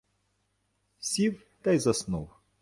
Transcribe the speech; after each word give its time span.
Сів 0.99 1.47
та 1.61 1.71
й 1.71 1.79
заснув. 1.79 2.29